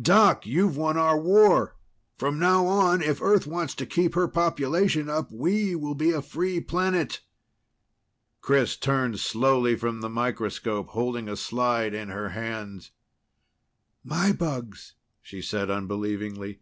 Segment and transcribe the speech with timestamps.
[0.00, 1.74] Doc, you've won our war!
[2.16, 6.60] From now on, if Earth wants to keep her population up, we'll be a free
[6.60, 7.22] planet!"
[8.40, 12.92] Chris turned slowly from the microscope, holding a slide in her hands.
[14.04, 16.60] "My bugs," she said unbelievingly.